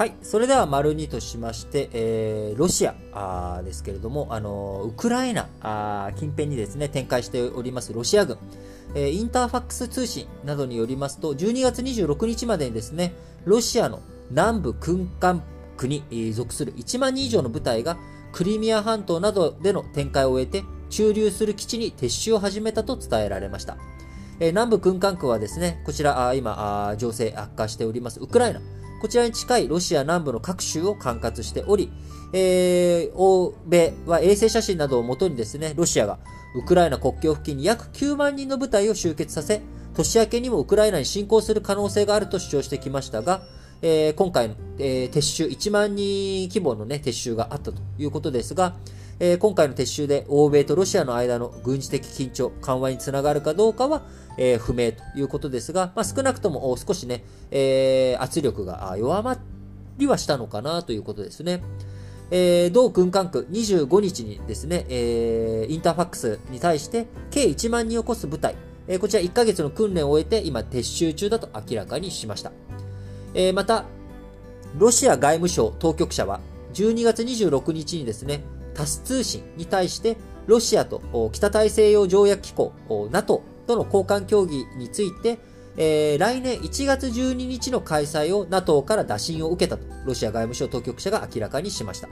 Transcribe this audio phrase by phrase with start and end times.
[0.00, 0.14] はい。
[0.22, 5.46] それでは、丸2としまして、えー、ロシアですけれども、あのウクライナ
[6.16, 8.38] 近辺にですね、展開しておりますロシア軍、
[8.94, 13.12] えーインターファックス通信などによりますと、12月26日までにですね、
[13.44, 14.00] ロシアの
[14.30, 15.42] 南部軍艦
[15.76, 17.98] 区に属する1万人以上の部隊が、
[18.32, 23.76] クリミア半島などでの展開を終えて、駐留する基地に撤収を始めたと伝えられました。
[24.38, 28.62] えー南部軍艦区はですね、こちら、今情勢悪化しております、ウクライナ。
[29.00, 31.90] こちらに近いロシア南部の各州を管轄しており、
[32.34, 36.18] えー欧米は衛星写真などをもとにですね、ロシアが
[36.54, 39.62] ウクライナ国境付近に約9万人の部隊を集結させ、
[39.94, 43.42] 年明けにもウクライナに侵攻する可能性があると主張してきましたが、
[43.80, 48.76] えー今回の、えー撤収、1万人規模の、ね、撤収があったということですが、
[49.18, 54.02] えー今回の撤収で欧米とロシアの間の軍事的緊張、緩和につながるかどうかは、
[54.40, 59.38] えー不明ということですが、まあ、少なくとも少しね、えー圧力が弱ま
[59.98, 61.62] りはしたのかなということですね。
[62.30, 68.56] えー同軍艦区25日にですね、えーインターファックスに対して計1万人を超す部隊、
[68.88, 72.50] えーこちら1ヶ月の訓練を終えて今撤収中だと明らかにしました。
[73.34, 73.84] えーまた、
[74.78, 76.40] ロシア外務省当局者は
[76.72, 82.72] 12月26日にですね、タス通信に対してロシアと北大西洋条約機構
[83.10, 85.38] NATO との交換協議について、
[85.76, 92.08] えー来年1月12日の開催を NATO から打診を受けたとロシア外務省当局者が明らかにしました。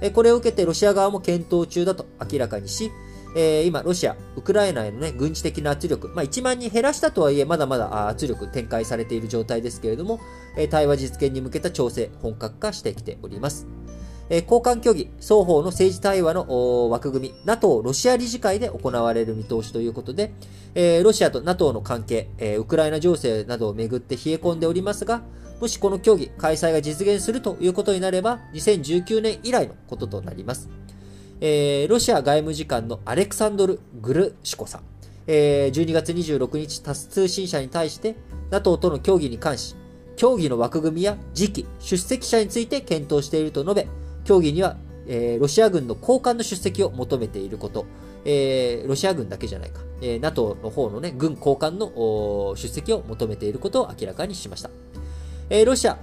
[0.00, 2.90] えーこれを受けてロシア側も検討中だと明らかにし、
[3.36, 10.20] えー今、ロシア、ウクライナへの、ね、軍事的な圧力、まあ、1万人減らしたとはいえ、まだまだ圧力展開されている状態ですけれども、
[10.56, 13.66] えー対話実現に向けた調整、本格化してきております。
[14.30, 20.32] え交換協議、双方の政治対話の枠組み、NATO ロシア理事会で行われる見通しということで、
[20.74, 25.22] えロシアと NATO の関係、えウクライナ情勢などをめぐって冷え込んでおりますが、
[25.60, 30.70] もしこの協議、開催が実現するということになれば、2019年以来のこととなります。
[31.40, 34.82] えロシア外務次官のアレクサンドル・グルシコさん、
[35.26, 38.16] えー12月26日、タス通信社に対して、
[38.50, 39.76] NATO との協議に関し、
[40.16, 43.88] 協議の枠組みや時期、出席者について検討していると述べ、
[44.24, 44.76] 協議には、
[45.06, 47.86] えーロシア軍の高官の出席を求めていること、
[48.24, 54.70] えーロシア軍だけじゃないか、えー NATO の方のね、軍高官の出席を求めていることを明らかにしました。
[55.50, 55.98] えーロシア、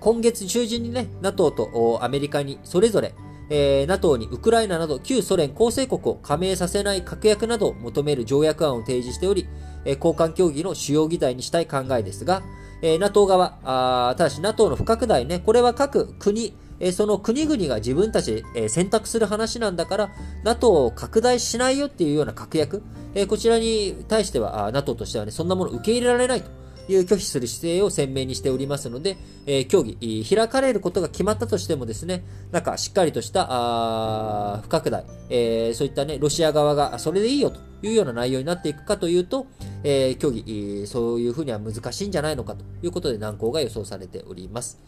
[0.00, 3.14] 今月中旬にね、NATO とアメリカにそれぞれ、
[3.50, 9.48] えー NATO にウクライナなど旧ソ連構成国を加盟させない確約などを求める条約案を提示しており、
[9.84, 12.42] えー交換協議の主要議題にしたい考えですが、
[12.80, 20.10] えー NATO 側、ただし NATO の不拡大ね、これは各国、えその国々が自分たち、え選択する話なんだから、
[20.44, 22.82] NATO を拡大しないよっていうような確約、
[23.14, 26.58] えこちらに対しては、あ NATO としてはね、そんなもの受け入れられないと。
[26.88, 39.46] いう拒否する姿勢を鮮明にしておりますので、えー協議、開かれることが決まったとしてもですね、なんかしっかりとしたあ不拡大、えそういったね、ロシア側がそれでいいよというような内容になっていくかというと、
[39.84, 44.78] えー協議、そういうふうには難しいんじゃないのかということで難航が予想されております。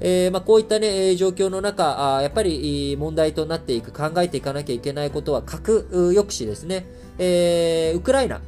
[0.00, 6.86] えーまあ、こういった、ね、状況の中、あやっぱり問題となっていく、考えていかなきゃいけないことは核抑止ですね。
[7.18, 8.40] えーウクライナ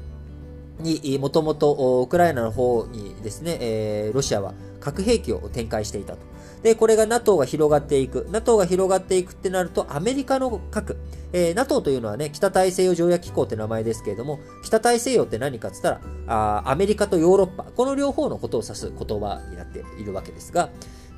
[0.81, 6.19] にもともとウクライナの方にですね、えーロシアは核兵器を展開していたと。
[6.63, 8.27] で、これが NATO が広がっていく。
[8.31, 10.97] NATO が広がっていくってなると、アメリカの核。
[11.33, 20.69] えー NATO というのはね、北大西洋条約機構って名前ですけれども、北大西洋って何かって言ったら、あアメリカとヨーロッパ、この両方のことを指す言葉になっているわけですが、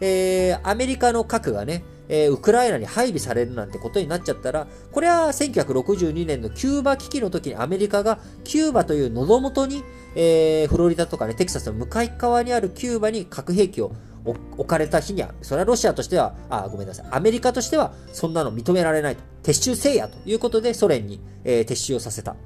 [0.00, 9.84] えーアメリカの核がね、えーウクライナに配備されるなんてことになっちゃったら、これは1962年のキューバ危機の時にアメリカがキューバという喉元に、
[10.14, 13.92] えーフロリダとかね、テキサスの向かい側にあるキューバに核兵器を
[14.24, 19.22] 置かれた日には、それはロシアとしては、あ、ごめんなさい、アメリカとしてはそんなの認められないと。
[19.42, 22.36] 撤収せいやということでソ連に、えー撤収をさせた。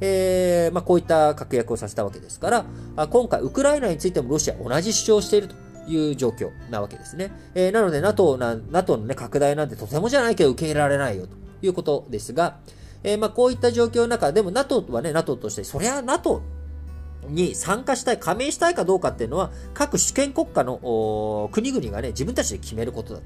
[0.00, 5.54] えーまあ、こういった確約をさせたわけですから、今回ウクライナについてもロシアは同じ主張をしていると
[5.86, 7.32] いう状況なわけですね。
[7.54, 12.58] えーなので NATO, な NATO の、ね、拡大なんてとてもじゃないけど受け入れられないよということですが、
[13.02, 16.42] えーまあ、こういった状況の中、でも NATO はね、NATO として、そりゃ NATO
[17.28, 23.20] に参加したい、加盟したいかどうかっていうのは、各主権国家の国々がね、自分たちで決めることだ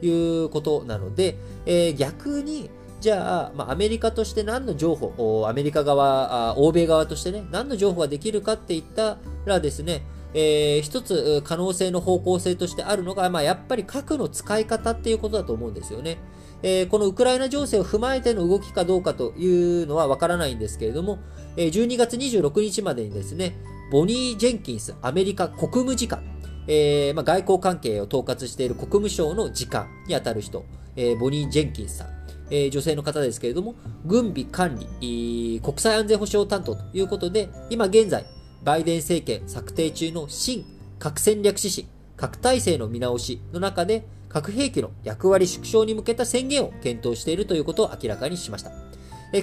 [0.00, 1.36] ということなので、
[1.66, 10.02] えー逆に、じゃあ、まあ、アメリカとして何の情報、アメリカ側、欧米側としてね、何の情報ができるかって言ったらですね、
[10.38, 16.18] えー一つ可能性の方向性としてあるのが、まあ、やっぱり核の使い方っていうことだと思うんですよね。
[16.62, 21.18] えーこのウクライナ情勢を踏まえての動きかどうかというのはわからないんですけれども、
[21.56, 23.56] え12月26日までにですね、
[23.90, 26.22] ボニー・ジェンキンスアメリカ国務次官、
[26.66, 30.64] えー、まあ、外交関係を統括している国務省の次官にあたる人、
[30.96, 32.08] えー、ボニー・ジェンキンスさん、
[32.50, 38.26] えー、女性の方ですけれども、軍備管理、国際安全保障担当ということで、今現在、
[38.66, 40.66] バイデン政権策定中の新
[40.98, 41.86] 核戦略指針、
[42.16, 48.72] 核体制の見直しの中で、核兵器の役割縮小に向けた宣言を検討しているということを明らかにしました。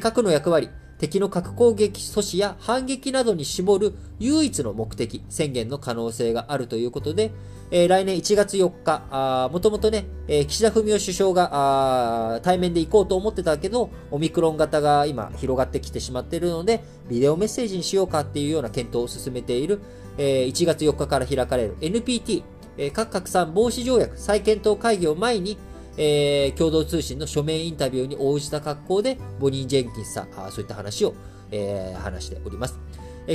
[0.01, 0.67] 核の役割、
[0.99, 7.31] 敵の核攻撃阻止や反撃などに絞る唯一の目的、宣言の可能性があるということで、
[7.75, 19.81] えー、来年1月4日、もともとね、えー、岸田文雄首相が対面で行こうと思ってたけど、オミクロン型が今広がってきてしまっているので、ビデオメッセージにしようかっていうような検討を進めている、
[20.19, 22.43] えー、1月4日から開かれる NPT、
[22.77, 25.57] えー、核拡散防止条約再検討会議を前に、
[25.97, 31.15] えー、共同通信の書面インタビューに応じた格好で、ボニー・ジェンキンスさん、あそういった話を、
[31.49, 32.79] えー、話しております。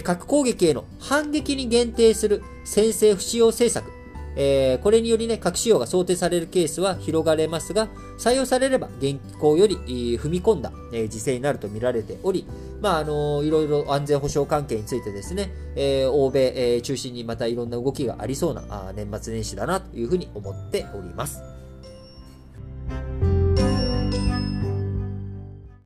[0.04, 3.97] 核攻撃への反撃に限定する先制不使用政策、
[4.36, 7.88] えー、これによりね、核使用が想定されるケースは広がれますが、
[8.18, 9.76] 採用されれば現行より
[10.18, 12.46] 踏み込んだ、えー、時勢になると見られており、
[12.80, 21.57] まあ、あの、いろいろ安全保障関係についてですね、えー、欧米、え、中心にまたいろんな動きがありそうなあ年末年始だなというふうに思っております。